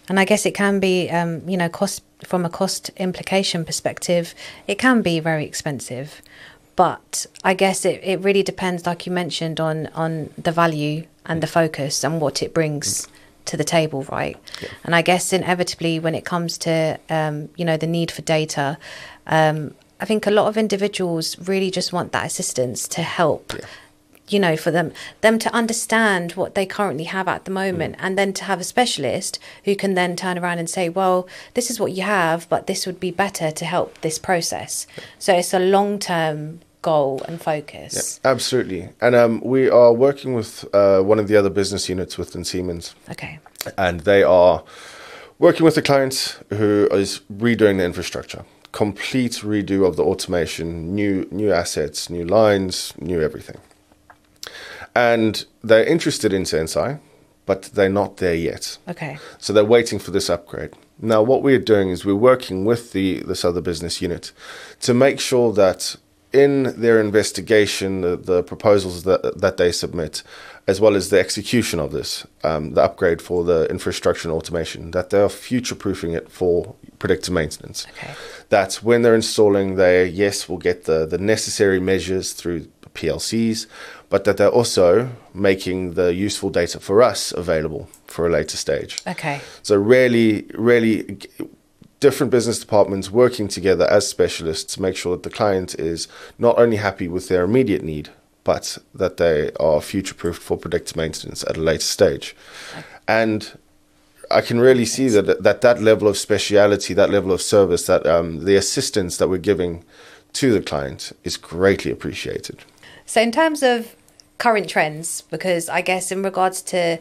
And 0.10 0.19
I 0.19 0.25
guess 0.25 0.45
it 0.45 0.53
can 0.53 0.79
be, 0.79 1.10
um, 1.10 1.48
you 1.48 1.57
know, 1.57 1.69
cost 1.69 2.03
from 2.25 2.45
a 2.45 2.49
cost 2.49 2.89
implication 2.97 3.65
perspective, 3.65 4.33
it 4.67 4.77
can 4.77 5.01
be 5.01 5.19
very 5.19 5.45
expensive. 5.45 6.21
But 6.75 7.25
I 7.43 7.53
guess 7.53 7.85
it, 7.85 8.01
it 8.03 8.19
really 8.21 8.43
depends, 8.43 8.85
like 8.85 9.05
you 9.05 9.11
mentioned, 9.11 9.59
on 9.59 9.87
on 9.87 10.29
the 10.37 10.51
value 10.51 11.05
and 11.25 11.43
the 11.43 11.47
focus 11.47 12.03
and 12.03 12.21
what 12.21 12.41
it 12.41 12.53
brings 12.53 13.07
to 13.45 13.57
the 13.57 13.63
table, 13.63 14.03
right? 14.11 14.37
And 14.83 14.95
I 14.95 15.01
guess 15.01 15.33
inevitably, 15.33 15.99
when 15.99 16.15
it 16.15 16.25
comes 16.25 16.57
to 16.59 16.99
um, 17.09 17.49
you 17.57 17.65
know 17.65 17.77
the 17.77 17.87
need 17.87 18.11
for 18.11 18.21
data, 18.21 18.77
um, 19.27 19.73
I 19.99 20.05
think 20.05 20.25
a 20.25 20.31
lot 20.31 20.47
of 20.47 20.57
individuals 20.57 21.37
really 21.39 21.69
just 21.69 21.93
want 21.93 22.11
that 22.13 22.25
assistance 22.25 22.87
to 22.89 23.01
help 23.01 23.53
you 24.31 24.39
know 24.39 24.55
for 24.55 24.71
them 24.71 24.91
them 25.21 25.38
to 25.39 25.53
understand 25.53 26.33
what 26.33 26.55
they 26.55 26.65
currently 26.65 27.05
have 27.05 27.27
at 27.27 27.45
the 27.45 27.51
moment 27.51 27.95
and 28.00 28.17
then 28.17 28.33
to 28.33 28.43
have 28.45 28.59
a 28.59 28.63
specialist 28.63 29.39
who 29.65 29.75
can 29.75 29.93
then 29.93 30.15
turn 30.15 30.38
around 30.38 30.59
and 30.59 30.69
say 30.69 30.89
well 30.89 31.27
this 31.53 31.69
is 31.69 31.79
what 31.79 31.91
you 31.91 32.03
have 32.03 32.47
but 32.50 32.67
this 32.67 32.85
would 32.85 33.00
be 33.00 33.11
better 33.11 33.51
to 33.51 33.65
help 33.65 34.00
this 34.01 34.17
process 34.17 34.88
so 35.19 35.33
it's 35.33 35.53
a 35.53 35.59
long 35.59 36.00
term 36.00 36.61
goal 36.81 37.21
and 37.27 37.41
focus. 37.41 38.19
Absolutely. 38.25 38.89
And 39.00 39.15
um, 39.15 39.41
we 39.41 39.69
are 39.69 39.93
working 39.93 40.33
with 40.33 40.65
uh, 40.73 41.01
one 41.01 41.19
of 41.19 41.27
the 41.27 41.38
other 41.38 41.50
business 41.50 41.88
units 41.88 42.17
within 42.17 42.43
Siemens, 42.43 42.95
Okay. 43.09 43.39
and 43.77 44.01
they 44.01 44.23
are 44.23 44.63
working 45.39 45.63
with 45.63 45.75
the 45.75 45.81
client 45.81 46.39
who 46.50 46.88
is 46.91 47.21
redoing 47.31 47.77
the 47.77 47.85
infrastructure. 47.85 48.45
Complete 48.71 49.33
redo 49.43 49.85
of 49.85 49.95
the 49.97 50.03
automation, 50.03 50.95
new 50.95 51.27
new 51.29 51.51
assets, 51.51 52.09
new 52.09 52.25
lines, 52.25 52.93
new 53.00 53.21
everything. 53.21 53.57
And 54.95 55.45
they're 55.63 55.86
interested 55.86 56.33
in 56.33 56.43
Senseye, 56.43 57.00
but 57.45 57.63
they're 57.74 57.89
not 57.89 58.17
there 58.17 58.36
yet. 58.36 58.77
Okay. 58.88 59.17
So 59.38 59.53
they're 59.53 59.65
waiting 59.65 60.00
for 60.00 60.12
this 60.12 60.29
upgrade. 60.29 60.74
Now, 61.00 61.24
what 61.24 61.41
we're 61.41 61.60
doing 61.60 61.89
is 61.89 62.05
we're 62.05 62.15
working 62.15 62.63
with 62.63 62.91
the 62.91 63.21
this 63.21 63.43
other 63.43 63.62
business 63.62 64.01
unit 64.01 64.31
to 64.81 64.93
make 64.93 65.19
sure 65.19 65.51
that 65.53 65.95
in 66.31 66.79
their 66.79 67.01
investigation, 67.01 68.01
the, 68.01 68.15
the 68.15 68.43
proposals 68.43 69.03
that 69.03 69.39
that 69.39 69.57
they 69.57 69.71
submit, 69.71 70.24
as 70.67 70.79
well 70.79 70.95
as 70.95 71.10
the 71.10 71.19
execution 71.19 71.79
of 71.79 71.91
this, 71.91 72.25
um, 72.43 72.74
the 72.74 72.83
upgrade 72.83 73.21
for 73.21 73.43
the 73.43 73.67
infrastructure 73.69 74.29
and 74.29 74.38
automation, 74.38 74.91
that 74.91 75.10
they 75.10 75.19
are 75.19 75.29
future 75.29 75.75
proofing 75.75 76.13
it 76.13 76.29
for 76.31 76.75
predictive 77.00 77.33
maintenance. 77.33 77.88
Okay. 77.98 78.13
That 78.50 78.75
when 78.75 79.01
they're 79.01 79.15
installing, 79.15 79.75
they 79.75 80.05
yes 80.07 80.48
will 80.48 80.60
get 80.60 80.86
the 80.86 81.05
the 81.05 81.17
necessary 81.17 81.79
measures 81.79 82.33
through 82.33 82.67
PLCs, 82.93 83.67
but 84.11 84.25
that 84.25 84.35
they're 84.35 84.49
also 84.49 85.09
making 85.33 85.93
the 85.93 86.13
useful 86.13 86.49
data 86.49 86.79
for 86.79 87.01
us 87.01 87.31
available 87.31 87.89
for 88.05 88.27
a 88.27 88.29
later 88.29 88.57
stage. 88.57 88.99
Okay. 89.07 89.39
So 89.63 89.75
really, 89.77 90.45
really 90.53 91.17
different 92.01 92.29
business 92.29 92.59
departments 92.59 93.09
working 93.09 93.47
together 93.47 93.89
as 93.89 94.07
specialists 94.07 94.75
to 94.75 94.81
make 94.81 94.97
sure 94.97 95.15
that 95.15 95.23
the 95.23 95.29
client 95.29 95.75
is 95.75 96.09
not 96.37 96.59
only 96.59 96.75
happy 96.75 97.07
with 97.07 97.29
their 97.29 97.45
immediate 97.45 97.83
need, 97.83 98.09
but 98.43 98.77
that 98.93 99.15
they 99.15 99.51
are 99.61 99.79
future 99.79 100.15
proofed 100.15 100.41
for 100.41 100.57
predictive 100.57 100.97
maintenance 100.97 101.43
at 101.43 101.55
a 101.55 101.61
later 101.61 101.83
stage. 101.83 102.35
And 103.07 103.57
I 104.29 104.41
can 104.41 104.59
really 104.59 104.85
see 104.85 105.07
that 105.07 105.41
that, 105.41 105.61
that 105.61 105.81
level 105.81 106.09
of 106.09 106.17
speciality, 106.17 106.93
that 106.95 107.11
level 107.11 107.31
of 107.31 107.41
service, 107.41 107.85
that 107.85 108.05
um, 108.05 108.43
the 108.43 108.57
assistance 108.57 109.15
that 109.17 109.29
we're 109.29 109.37
giving 109.37 109.85
to 110.33 110.51
the 110.51 110.61
client 110.61 111.13
is 111.23 111.37
greatly 111.37 111.91
appreciated. 111.91 112.63
So, 113.05 113.21
in 113.21 113.31
terms 113.31 113.61
of 113.61 113.95
current 114.41 114.67
trends, 114.67 115.21
because 115.29 115.69
I 115.69 115.81
guess 115.81 116.12
in 116.12 116.24
regards 116.24 116.63
to 116.74 116.98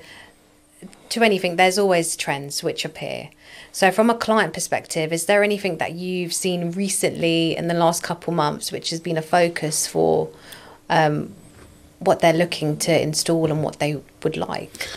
to 1.09 1.23
anything, 1.23 1.56
there's 1.56 1.78
always 1.78 2.14
trends 2.14 2.62
which 2.62 2.85
appear. 2.85 3.30
So, 3.73 3.90
from 3.90 4.11
a 4.11 4.14
client 4.14 4.52
perspective, 4.52 5.11
is 5.11 5.25
there 5.25 5.42
anything 5.42 5.78
that 5.78 5.92
you've 5.92 6.35
seen 6.35 6.70
recently 6.73 7.56
in 7.56 7.66
the 7.68 7.75
last 7.75 8.02
couple 8.02 8.35
months 8.35 8.70
which 8.70 8.90
has 8.90 9.00
been 9.00 9.16
a 9.16 9.23
focus 9.23 9.87
for 9.87 10.28
um, 10.90 11.32
what 11.99 12.20
they're 12.20 12.40
looking 12.44 12.76
to 12.78 13.02
install 13.02 13.50
and 13.50 13.62
what 13.62 13.78
they 13.78 14.00
would 14.23 14.37
like? 14.37 14.88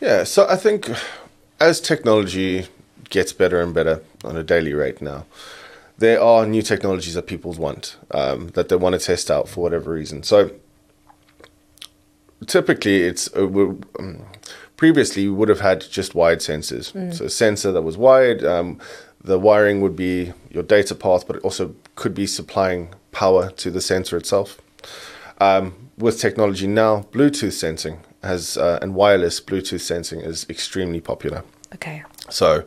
Yeah, 0.00 0.24
so 0.24 0.48
I 0.48 0.56
think 0.56 0.90
as 1.60 1.78
technology 1.78 2.66
gets 3.10 3.34
better 3.34 3.60
and 3.60 3.74
better 3.74 4.02
on 4.24 4.36
a 4.38 4.42
daily 4.42 4.72
rate 4.72 5.02
now, 5.02 5.26
there 5.98 6.20
are 6.20 6.46
new 6.46 6.62
technologies 6.62 7.14
that 7.14 7.26
people 7.26 7.52
want 7.52 7.96
um, 8.12 8.48
that 8.54 8.70
they 8.70 8.76
want 8.76 8.94
to 8.94 8.98
test 8.98 9.30
out 9.30 9.46
for 9.46 9.60
whatever 9.60 9.92
reason. 9.92 10.22
So 10.22 10.50
typically, 12.46 13.02
it's 13.02 13.32
uh, 13.34 13.46
um, 13.46 14.24
previously 14.76 15.28
we 15.28 15.34
would 15.34 15.48
have 15.48 15.60
had 15.60 15.80
just 15.80 16.14
wired 16.14 16.40
sensors. 16.40 16.92
So 17.14 17.26
a 17.26 17.30
sensor 17.30 17.72
that 17.72 17.82
was 17.82 17.96
wired. 17.96 18.44
Um, 18.44 18.78
the 19.22 19.38
wiring 19.38 19.80
would 19.80 19.94
be 19.94 20.32
your 20.50 20.64
data 20.64 20.94
path, 20.94 21.26
but 21.26 21.36
it 21.36 21.42
also 21.42 21.74
could 21.94 22.14
be 22.14 22.26
supplying 22.26 22.94
power 23.12 23.50
to 23.50 23.70
the 23.70 23.80
sensor 23.80 24.16
itself 24.16 24.60
um, 25.42 25.74
with 25.98 26.20
technology 26.20 26.66
now, 26.66 27.02
Bluetooth 27.12 27.52
sensing 27.52 28.00
has 28.22 28.56
uh, 28.56 28.78
and 28.80 28.94
wireless 28.94 29.40
Bluetooth 29.40 29.80
sensing 29.80 30.20
is 30.20 30.46
extremely 30.48 31.00
popular. 31.00 31.42
Okay. 31.74 32.04
So 32.30 32.64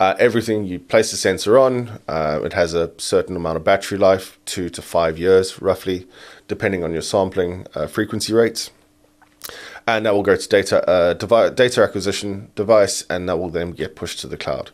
uh, 0.00 0.14
everything 0.18 0.64
you 0.64 0.80
place 0.80 1.12
the 1.12 1.16
sensor 1.16 1.58
on, 1.58 2.00
uh, 2.08 2.40
it 2.42 2.52
has 2.54 2.74
a 2.74 2.90
certain 2.98 3.36
amount 3.36 3.56
of 3.56 3.64
battery 3.64 3.98
life, 3.98 4.38
two 4.44 4.68
to 4.70 4.82
five 4.82 5.18
years 5.18 5.62
roughly, 5.62 6.08
depending 6.48 6.82
on 6.82 6.92
your 6.92 7.02
sampling 7.02 7.66
uh, 7.74 7.86
frequency 7.86 8.32
rates. 8.32 8.70
And 9.88 10.04
that 10.04 10.14
will 10.14 10.24
go 10.24 10.34
to 10.34 10.48
data 10.48 10.88
uh, 10.88 11.14
data 11.50 11.82
acquisition 11.82 12.50
device, 12.56 13.04
and 13.08 13.28
that 13.28 13.36
will 13.36 13.50
then 13.50 13.70
get 13.70 13.94
pushed 13.94 14.18
to 14.20 14.26
the 14.26 14.36
cloud. 14.36 14.70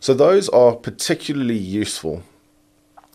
So 0.00 0.12
those 0.12 0.48
are 0.48 0.74
particularly 0.74 1.56
useful 1.56 2.24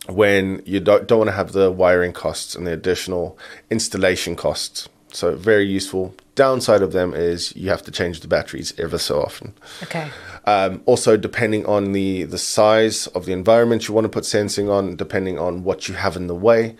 when 0.08 0.62
you 0.64 0.80
don't, 0.80 1.06
don't 1.06 1.18
want 1.18 1.28
to 1.28 1.36
have 1.36 1.52
the 1.52 1.70
wiring 1.70 2.12
costs 2.12 2.54
and 2.54 2.66
the 2.66 2.72
additional 2.72 3.38
installation 3.70 4.34
costs. 4.34 4.88
So 5.12 5.36
very 5.36 5.64
useful. 5.64 6.14
Downside 6.34 6.80
of 6.80 6.92
them 6.92 7.12
is 7.12 7.54
you 7.54 7.68
have 7.68 7.82
to 7.82 7.90
change 7.90 8.20
the 8.20 8.28
batteries 8.28 8.72
ever 8.78 8.96
so 8.96 9.20
often. 9.20 9.52
Okay. 9.82 10.10
Um, 10.46 10.82
also, 10.86 11.16
depending 11.18 11.66
on 11.66 11.92
the, 11.92 12.24
the 12.24 12.38
size 12.38 13.06
of 13.08 13.26
the 13.26 13.32
environment 13.32 13.86
you 13.86 13.94
want 13.94 14.06
to 14.06 14.08
put 14.08 14.24
sensing 14.24 14.70
on, 14.70 14.96
depending 14.96 15.38
on 15.38 15.64
what 15.64 15.88
you 15.88 15.94
have 15.94 16.16
in 16.16 16.26
the 16.26 16.34
way, 16.34 16.76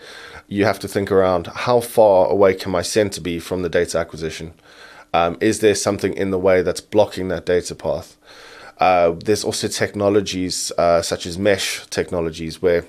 you 0.48 0.64
have 0.64 0.78
to 0.80 0.88
think 0.88 1.12
around 1.12 1.46
how 1.48 1.80
far 1.80 2.26
away 2.28 2.54
can 2.54 2.72
my 2.72 2.82
sensor 2.82 3.20
be 3.20 3.38
from 3.38 3.62
the 3.62 3.68
data 3.68 3.98
acquisition? 3.98 4.54
Um, 5.14 5.36
is 5.40 5.60
there 5.60 5.74
something 5.74 6.14
in 6.14 6.30
the 6.30 6.38
way 6.38 6.62
that's 6.62 6.80
blocking 6.80 7.28
that 7.28 7.44
data 7.44 7.74
path? 7.74 8.16
Uh, 8.78 9.12
there's 9.24 9.44
also 9.44 9.68
technologies 9.68 10.72
uh, 10.78 11.02
such 11.02 11.26
as 11.26 11.38
mesh 11.38 11.86
technologies 11.88 12.62
where 12.62 12.84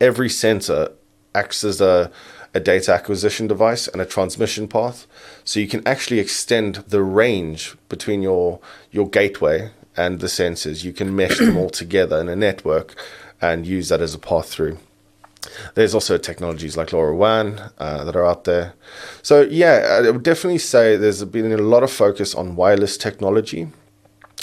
every 0.00 0.28
sensor 0.28 0.92
acts 1.34 1.64
as 1.64 1.80
a, 1.80 2.10
a 2.54 2.60
data 2.60 2.92
acquisition 2.92 3.46
device 3.46 3.88
and 3.88 4.00
a 4.00 4.06
transmission 4.06 4.68
path. 4.68 5.06
So 5.44 5.60
you 5.60 5.68
can 5.68 5.86
actually 5.86 6.18
extend 6.18 6.76
the 6.88 7.02
range 7.02 7.74
between 7.88 8.22
your 8.22 8.60
your 8.90 9.08
gateway 9.08 9.70
and 9.96 10.20
the 10.20 10.26
sensors. 10.26 10.84
You 10.84 10.92
can 10.92 11.14
mesh 11.14 11.38
them 11.38 11.56
all 11.56 11.70
together 11.70 12.20
in 12.20 12.28
a 12.28 12.36
network 12.36 12.94
and 13.40 13.66
use 13.66 13.88
that 13.88 14.00
as 14.00 14.14
a 14.14 14.18
path 14.18 14.48
through. 14.48 14.78
There's 15.74 15.94
also 15.94 16.18
technologies 16.18 16.76
like 16.76 16.90
LoRaWAN 16.90 17.72
uh, 17.78 18.04
that 18.04 18.14
are 18.14 18.24
out 18.24 18.44
there. 18.44 18.74
So 19.22 19.42
yeah, 19.42 20.00
I 20.04 20.10
would 20.10 20.22
definitely 20.22 20.58
say 20.58 20.96
there's 20.96 21.24
been 21.24 21.50
a 21.52 21.56
lot 21.56 21.82
of 21.82 21.90
focus 21.90 22.34
on 22.34 22.56
wireless 22.56 22.96
technology 22.96 23.68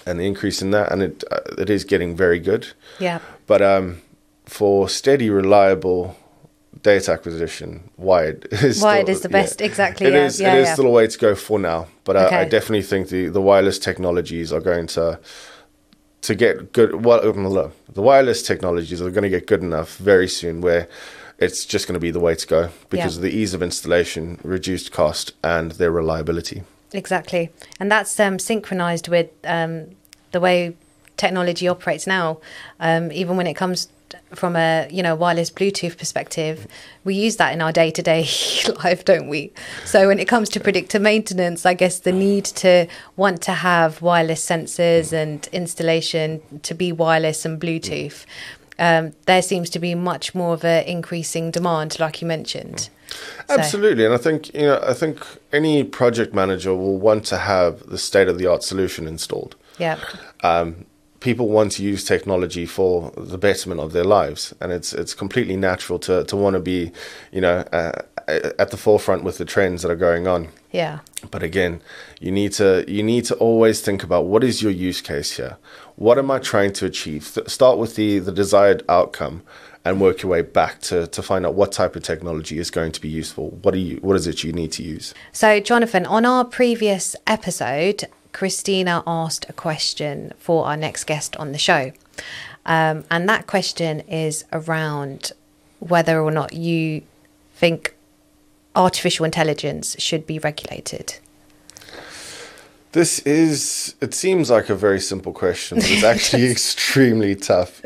and 0.06 0.20
the 0.20 0.25
increase 0.25 0.62
in 0.62 0.72
that, 0.72 0.92
and 0.92 1.01
it 1.01 1.24
uh, 1.32 1.39
it 1.58 1.70
is 1.70 1.84
getting 1.84 2.16
very 2.16 2.39
good. 2.39 2.68
Yeah. 3.00 3.20
But 3.48 3.62
um, 3.62 4.01
for 4.46 4.89
steady, 4.89 5.30
reliable 5.30 6.18
data 6.83 7.12
acquisition, 7.13 7.89
wired 7.98 8.48
is 8.51 8.81
Wired 8.81 9.05
still- 9.05 9.15
is 9.15 9.21
the 9.21 9.29
best, 9.29 9.62
exactly, 9.62 10.07
It 10.07 10.13
yeah, 10.13 10.25
is- 10.25 10.39
yeah, 10.39 10.53
it 10.55 10.59
is 10.62 10.67
yeah. 10.67 10.74
still 10.74 10.88
a 10.88 10.91
way 10.91 11.07
to 11.07 11.17
go 11.17 11.36
for 11.36 11.59
now. 11.59 11.88
But 12.03 12.15
uh, 12.15 12.19
I 12.19 12.25
Okay. 12.25 12.50
definitely 12.50 12.83
think 12.83 13.09
the, 13.09 13.27
the 13.29 13.41
wireless 13.41 13.79
technologies 13.79 14.51
are 14.53 14.62
going 14.62 14.88
to 14.88 15.19
to 16.21 16.36
get 16.36 16.74
good. 16.74 17.05
Well, 17.05 17.25
um, 17.29 17.71
the 17.93 18.01
wireless 18.01 18.43
technologies 18.43 19.01
are 19.01 19.09
going 19.09 19.24
to 19.24 19.29
get 19.29 19.48
good 19.48 19.62
enough 19.62 19.95
very 19.98 20.27
soon, 20.27 20.59
where 20.62 20.88
it's 21.38 21.65
just 21.65 21.88
going 21.88 21.93
to 21.93 22.00
be 22.00 22.12
the 22.12 22.19
way 22.19 22.36
to 22.36 22.45
go 22.48 22.69
because 22.89 23.13
Yeah. 23.15 23.19
of 23.19 23.21
the 23.21 23.31
ease 23.31 23.53
of 23.53 23.63
installation, 23.63 24.38
reduced 24.43 24.91
cost, 24.91 25.31
and 25.43 25.71
their 25.74 25.91
reliability. 25.91 26.63
Exactly, 26.93 27.51
and 27.79 27.89
that's 27.91 28.19
um, 28.19 28.38
synchronized 28.39 29.07
with 29.07 29.29
um, 29.45 29.91
the 30.31 30.39
way 30.41 30.75
technology 31.19 31.67
operates 31.67 32.07
now. 32.07 32.39
Um, 32.79 33.11
even 33.11 33.38
when 33.38 33.45
it 33.45 33.53
comes 33.53 33.89
from 34.33 34.55
a 34.55 34.88
you 34.89 35.03
know 35.03 35.13
wireless 35.15 35.51
Bluetooth 35.51 35.95
perspective, 35.97 36.65
we 37.03 37.13
use 37.13 37.35
that 37.35 37.53
in 37.53 37.61
our 37.61 37.71
day 37.71 37.91
to 37.91 38.01
day 38.01 38.27
life, 38.83 39.05
don't 39.05 39.27
we? 39.29 39.51
So 39.85 40.07
when 40.07 40.17
it 40.19 40.27
comes 40.27 40.49
to 40.49 40.59
predictive 40.59 41.01
maintenance, 41.01 41.65
I 41.65 41.75
guess 41.75 41.99
the 41.99 42.11
need 42.11 42.45
to 42.63 42.88
want 43.15 43.41
to 43.43 43.51
have 43.51 44.01
wireless 44.01 44.43
sensors 44.43 45.13
and 45.13 45.47
installation 45.51 46.41
to 46.63 46.73
be 46.73 46.91
wireless 46.91 47.45
and 47.45 47.61
Bluetooth. 47.61 48.25
Um, 48.79 49.11
there 49.25 49.41
seems 49.41 49.69
to 49.71 49.79
be 49.79 49.93
much 49.93 50.33
more 50.33 50.53
of 50.53 50.63
a 50.63 50.89
increasing 50.89 51.51
demand, 51.51 51.99
like 51.99 52.21
you 52.21 52.27
mentioned. 52.27 52.89
So- 53.47 53.55
Absolutely, 53.57 54.05
and 54.05 54.13
I 54.13 54.17
think 54.17 54.53
you 54.53 54.61
know 54.61 54.79
I 54.88 54.93
think 54.93 55.25
any 55.51 55.83
project 55.83 56.33
manager 56.33 56.73
will 56.75 56.97
want 56.97 57.25
to 57.25 57.38
have 57.38 57.85
the 57.88 57.97
state 57.97 58.27
of 58.29 58.38
the 58.38 58.47
art 58.47 58.63
solution 58.63 59.07
installed. 59.07 59.55
Yeah. 59.79 59.97
um, 60.43 60.85
people 61.19 61.49
want 61.49 61.73
to 61.73 61.83
use 61.83 62.03
technology 62.03 62.65
for 62.65 63.11
the 63.17 63.38
betterment 63.38 63.81
of 63.81 63.93
their 63.93 64.03
lives, 64.03 64.53
and 64.61 64.71
it's 64.71 64.93
it's 64.93 65.13
completely 65.13 65.55
natural 65.55 65.99
to 65.99 66.23
to 66.23 66.35
want 66.35 66.55
to 66.55 66.59
be, 66.59 66.91
you 67.31 67.41
know, 67.41 67.59
uh, 67.71 67.91
at 68.27 68.71
the 68.71 68.77
forefront 68.77 69.23
with 69.23 69.38
the 69.38 69.45
trends 69.45 69.81
that 69.81 69.91
are 69.91 69.95
going 69.95 70.27
on. 70.27 70.49
Yeah. 70.71 70.99
But 71.31 71.43
again, 71.43 71.81
you 72.19 72.31
need 72.31 72.53
to 72.53 72.85
you 72.88 73.03
need 73.03 73.25
to 73.25 73.35
always 73.35 73.81
think 73.81 74.03
about 74.03 74.25
what 74.25 74.43
is 74.43 74.61
your 74.61 74.71
use 74.71 75.01
case 75.01 75.38
here. 75.38 75.57
What 75.95 76.17
am 76.17 76.31
I 76.31 76.39
trying 76.39 76.73
to 76.73 76.85
achieve? 76.85 77.33
Th- 77.33 77.49
start 77.49 77.77
with 77.77 77.95
the 77.95 78.19
the 78.19 78.31
desired 78.31 78.83
outcome, 78.88 79.43
and 79.85 79.99
work 79.99 80.21
your 80.21 80.31
way 80.31 80.41
back 80.41 80.81
to 80.81 81.07
to 81.07 81.21
find 81.21 81.45
out 81.45 81.55
what 81.55 81.71
type 81.71 81.95
of 81.95 82.03
technology 82.03 82.59
is 82.59 82.69
going 82.69 82.91
to 82.91 83.01
be 83.01 83.09
useful. 83.09 83.51
What 83.61 83.73
are 83.73 83.77
you? 83.77 83.97
What 83.97 84.15
is 84.15 84.27
it 84.27 84.43
you 84.43 84.53
need 84.53 84.71
to 84.73 84.83
use? 84.83 85.13
So, 85.31 85.59
Johnathan, 85.59 86.07
on 86.09 86.25
our 86.25 86.45
previous 86.45 87.15
episode, 87.27 88.05
Christina 88.39 89.03
asked 89.05 89.46
a 89.50 89.53
question 89.53 90.31
for 90.39 90.65
our 90.65 90.77
next 90.77 91.03
guest 91.03 91.36
on 91.36 91.51
the 91.51 91.58
show. 91.58 91.91
Um, 92.65 93.03
and 93.12 93.27
that 93.27 93.48
question 93.48 94.00
is 94.08 94.46
around 94.53 95.34
whether 95.79 96.22
or 96.22 96.31
not 96.31 96.53
you 96.53 97.01
think 97.53 97.96
artificial 98.77 99.25
intelligence 99.25 99.98
should 100.00 100.25
be 100.25 100.39
regulated? 100.39 101.17
This 102.93 103.19
is, 103.19 103.96
it 104.00 104.13
seems 104.13 104.50
like 104.50 104.69
a 104.69 104.75
very 104.75 105.01
simple 105.01 105.34
question, 105.34 105.79
but 105.79 105.91
it's 105.91 106.05
actually 106.05 106.50
extremely 106.50 107.36
tough. 107.36 107.84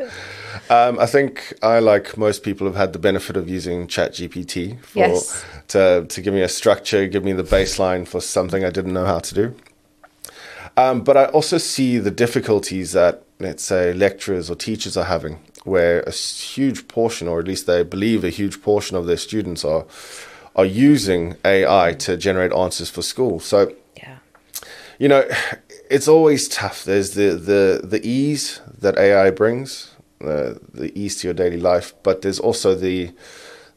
Um, 0.70 1.00
I 1.00 1.06
think 1.06 1.52
I, 1.64 1.80
like 1.80 2.16
most 2.16 2.44
people, 2.44 2.68
have 2.68 2.76
had 2.76 2.92
the 2.92 3.00
benefit 3.00 3.36
of 3.36 3.48
using 3.48 3.88
ChatGPT 3.88 4.80
for 4.84 4.98
Yes. 5.00 5.44
to 5.68 6.06
to 6.08 6.22
give 6.22 6.32
me 6.32 6.42
a 6.42 6.48
structure, 6.48 7.08
give 7.08 7.24
me 7.24 7.32
the 7.32 7.42
baseline 7.42 8.06
for 8.06 8.20
something 8.20 8.64
I 8.64 8.70
didn't 8.70 8.92
know 8.92 9.04
how 9.04 9.18
to 9.18 9.34
do. 9.34 9.56
Um, 10.76 11.02
but 11.02 11.16
I 11.16 11.26
also 11.26 11.58
see 11.58 11.98
the 11.98 12.10
difficulties 12.10 12.92
that, 12.92 13.22
let's 13.38 13.62
say, 13.62 13.92
lecturers 13.92 14.50
or 14.50 14.56
teachers 14.56 14.96
are 14.96 15.04
having, 15.04 15.38
where 15.64 16.00
a 16.02 16.10
huge 16.10 16.88
portion, 16.88 17.28
or 17.28 17.38
at 17.40 17.46
least 17.46 17.66
they 17.66 17.82
believe 17.84 18.24
a 18.24 18.30
huge 18.30 18.60
portion 18.62 18.96
of 18.96 19.06
their 19.06 19.16
students 19.16 19.64
are 19.64 19.86
are 20.56 20.64
using 20.64 21.34
AI 21.44 21.94
to 21.94 22.16
generate 22.16 22.52
answers 22.52 22.88
for 22.88 23.02
school. 23.02 23.40
So 23.40 23.72
Yeah. 23.96 24.18
you 25.00 25.08
know, 25.08 25.24
it's 25.90 26.06
always 26.06 26.48
tough. 26.48 26.84
There's 26.84 27.10
the 27.14 27.30
the 27.34 27.80
the 27.84 28.00
ease 28.06 28.60
that 28.80 28.96
AI 28.96 29.30
brings, 29.30 29.90
uh, 30.20 30.54
the 30.72 30.92
ease 30.94 31.16
to 31.20 31.28
your 31.28 31.34
daily 31.34 31.58
life, 31.58 31.92
but 32.02 32.22
there's 32.22 32.38
also 32.40 32.74
the 32.74 33.10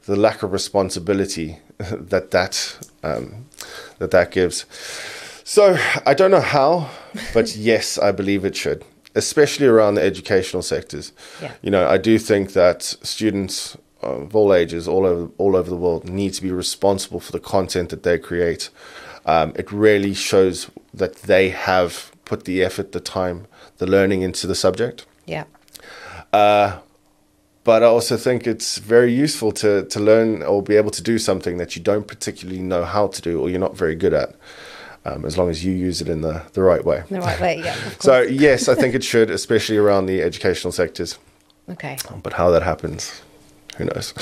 the 0.05 0.15
lack 0.15 0.43
of 0.43 0.51
responsibility 0.53 1.57
that 2.11 2.31
that 2.31 2.77
um, 3.03 3.45
that 3.99 4.11
that 4.11 4.31
gives. 4.31 4.65
So 5.49 5.77
I 6.05 6.13
don't 6.13 6.29
know 6.29 6.41
how, 6.41 6.89
but 7.33 7.55
yes, 7.55 7.97
I 7.97 8.11
believe 8.11 8.43
it 8.43 8.53
should, 8.53 8.83
especially 9.15 9.65
around 9.65 9.95
the 9.95 10.01
educational 10.01 10.61
sectors. 10.61 11.13
Yeah. 11.41 11.53
You 11.61 11.71
know, 11.71 11.87
I 11.87 11.97
do 11.97 12.19
think 12.19 12.51
that 12.51 12.83
students 12.83 13.77
of 14.01 14.35
all 14.35 14.53
ages, 14.53 14.89
all 14.89 15.05
over 15.05 15.31
all 15.37 15.55
over 15.55 15.69
the 15.69 15.77
world, 15.77 16.09
need 16.09 16.33
to 16.33 16.41
be 16.41 16.51
responsible 16.51 17.21
for 17.21 17.31
the 17.31 17.39
content 17.39 17.87
that 17.91 18.03
they 18.03 18.19
create. 18.19 18.69
Um, 19.25 19.53
it 19.55 19.71
really 19.71 20.13
shows 20.13 20.69
that 20.93 21.15
they 21.23 21.49
have 21.51 22.11
put 22.25 22.43
the 22.43 22.61
effort, 22.61 22.91
the 22.91 22.99
time, 22.99 23.47
the 23.77 23.87
learning 23.87 24.23
into 24.23 24.47
the 24.47 24.55
subject. 24.55 25.05
Yeah. 25.25 25.45
But 27.67 27.83
I 27.83 27.87
also 27.87 28.15
think 28.15 28.47
it's 28.47 28.77
very 28.77 29.13
useful 29.13 29.51
to 29.53 29.85
to 29.85 29.99
learn 29.99 30.43
or 30.43 30.63
be 30.63 30.77
able 30.77 30.91
to 30.91 31.03
do 31.03 31.17
something 31.17 31.57
that 31.57 31.75
you 31.75 31.81
don't 31.81 32.07
particularly 32.07 32.61
know 32.61 32.83
how 32.83 33.07
to 33.07 33.21
do 33.21 33.41
or 33.41 33.49
you're 33.49 33.59
not 33.59 33.77
very 33.77 33.95
good 33.95 34.13
at, 34.13 34.35
um, 35.07 35.25
as 35.25 35.37
long 35.37 35.49
as 35.49 35.63
you 35.63 35.71
use 35.71 36.01
it 36.01 36.09
in 36.09 36.21
the, 36.21 36.43
the 36.53 36.61
right 36.61 36.83
way. 36.83 37.03
The 37.09 37.21
right 37.21 37.39
way. 37.39 37.61
Yeah. 37.63 37.75
So 37.99 38.21
yes, 38.21 38.67
I 38.67 38.75
think 38.75 38.93
it 38.95 39.03
should, 39.11 39.29
especially 39.29 39.77
around 39.77 40.05
the 40.05 40.21
educational 40.21 40.71
sectors. 40.71 41.17
okay. 41.69 41.97
But 42.23 42.33
how 42.33 42.51
that 42.51 42.63
happens, 42.63 43.21
who 43.77 43.85
knows? 43.85 44.13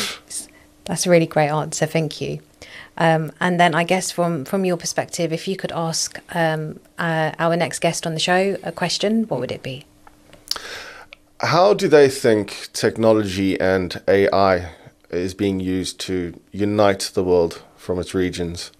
That's 0.85 1.05
a 1.05 1.09
really 1.09 1.25
great 1.25 1.49
answer. 1.49 1.85
Thank 1.85 2.21
you. 2.21 2.39
Um, 2.97 3.31
and 3.39 3.59
then 3.59 3.75
I 3.75 3.83
guess 3.83 4.11
from 4.11 4.45
from 4.45 4.63
your 4.63 4.77
perspective, 4.77 5.33
if 5.33 5.47
you 5.47 5.57
could 5.57 5.71
ask 5.73 6.19
um, 6.33 6.79
uh, 6.97 7.31
our 7.39 7.57
next 7.57 7.79
guest 7.79 8.07
on 8.07 8.13
the 8.13 8.19
show 8.19 8.57
a 8.63 8.71
question, 8.71 9.23
what 9.27 9.39
would 9.39 9.51
it 9.51 9.63
be? 9.63 9.85
How 11.41 11.73
do 11.73 11.87
they 11.89 12.07
think 12.09 12.69
technology 12.71 13.59
and 13.59 14.01
AI 14.07 14.71
is 15.09 15.33
being 15.33 15.59
used 15.59 15.99
to 16.01 16.39
unite 16.51 17.11
the 17.13 17.23
world 17.23 17.61
from 17.75 17.99
its 17.99 18.13
regions? 18.13 18.71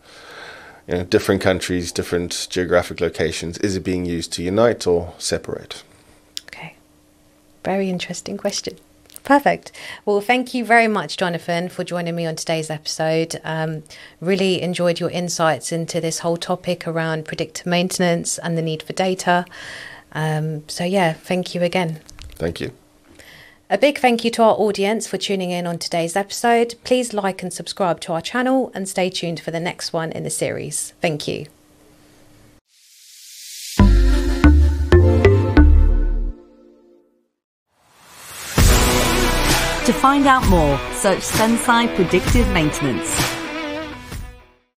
You 0.88 0.96
know, 0.96 1.04
different 1.04 1.42
countries, 1.42 1.92
different 1.92 2.48
geographic 2.50 3.02
locations. 3.02 3.58
Is 3.60 3.76
it 3.76 3.84
being 3.84 4.06
used 4.06 4.32
to 4.34 4.44
unite 4.44 4.86
or 4.86 5.14
separate? 5.18 5.84
Okay. 6.48 6.76
Very 7.64 7.90
interesting 7.90 8.38
question. 8.38 8.78
Perfect. 9.24 9.72
Well, 10.06 10.22
thank 10.22 10.54
you 10.54 10.64
very 10.64 10.88
much, 10.88 11.18
Johnathan, 11.18 11.72
for 11.72 11.84
joining 11.84 12.16
me 12.16 12.28
on 12.28 12.36
today's 12.36 12.70
episode. 12.70 13.42
Um, 13.44 13.82
really 14.22 14.62
enjoyed 14.62 15.00
your 15.00 15.10
insights 15.10 15.72
into 15.72 16.00
this 16.00 16.20
whole 16.20 16.38
topic 16.38 16.88
around 16.88 17.26
predictive 17.26 17.66
maintenance 17.66 18.38
and 18.38 18.56
the 18.56 18.62
need 18.62 18.84
for 18.84 18.94
data. 18.94 19.46
Um, 20.12 20.70
so, 20.70 20.84
yeah, 20.84 21.14
thank 21.14 21.56
you 21.56 21.64
again. 21.64 22.02
Thank 22.36 22.62
you. 22.62 22.72
A 23.76 23.78
big 23.78 23.98
thank 23.98 24.24
you 24.24 24.32
to 24.32 24.42
our 24.42 24.54
audience 24.54 25.06
for 25.06 25.18
tuning 25.18 25.52
in 25.52 25.68
on 25.68 25.78
today's 25.78 26.16
episode. 26.16 26.76
Please 26.86 27.14
like 27.14 27.44
and 27.44 27.52
subscribe 27.52 28.00
to 28.00 28.14
our 28.14 28.22
channel 28.22 28.72
and 28.74 28.88
stay 28.88 29.10
tuned 29.10 29.42
for 29.42 29.52
the 29.52 29.60
next 29.60 29.92
one 29.92 30.14
in 30.14 30.24
the 30.24 30.30
series. 30.30 30.94
Thank 31.02 31.28
you. 31.28 31.48
To 39.84 39.92
find 39.92 40.26
out 40.26 40.48
more, 40.48 40.80
search 40.94 41.20
Senseye 41.20 41.94
Predictive 41.96 42.48
Maintenance. 42.54 43.45